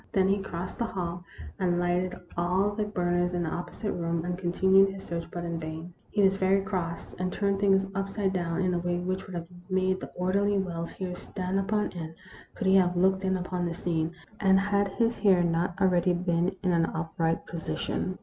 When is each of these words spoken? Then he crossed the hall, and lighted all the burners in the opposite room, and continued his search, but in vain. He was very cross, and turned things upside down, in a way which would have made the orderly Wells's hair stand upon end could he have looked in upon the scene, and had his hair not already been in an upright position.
Then 0.13 0.29
he 0.29 0.39
crossed 0.41 0.79
the 0.79 0.85
hall, 0.85 1.23
and 1.59 1.77
lighted 1.79 2.17
all 2.35 2.71
the 2.71 2.85
burners 2.85 3.35
in 3.35 3.43
the 3.43 3.51
opposite 3.51 3.91
room, 3.91 4.25
and 4.25 4.35
continued 4.35 4.89
his 4.89 5.03
search, 5.03 5.29
but 5.29 5.43
in 5.45 5.59
vain. 5.59 5.93
He 6.09 6.23
was 6.23 6.37
very 6.37 6.61
cross, 6.61 7.13
and 7.19 7.31
turned 7.31 7.59
things 7.59 7.85
upside 7.93 8.33
down, 8.33 8.61
in 8.63 8.73
a 8.73 8.79
way 8.79 8.97
which 8.97 9.27
would 9.27 9.35
have 9.35 9.45
made 9.69 9.99
the 9.99 10.09
orderly 10.15 10.57
Wells's 10.57 10.95
hair 10.95 11.13
stand 11.13 11.59
upon 11.59 11.91
end 11.93 12.15
could 12.55 12.65
he 12.65 12.77
have 12.77 12.97
looked 12.97 13.23
in 13.23 13.37
upon 13.37 13.67
the 13.67 13.75
scene, 13.75 14.13
and 14.39 14.59
had 14.59 14.87
his 14.93 15.19
hair 15.19 15.43
not 15.43 15.79
already 15.79 16.13
been 16.13 16.55
in 16.63 16.71
an 16.71 16.87
upright 16.87 17.45
position. 17.45 18.17